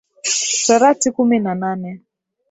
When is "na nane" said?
1.43-1.89